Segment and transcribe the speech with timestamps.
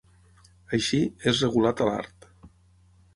[0.77, 1.01] Així,
[1.33, 2.27] és regulat a l'art.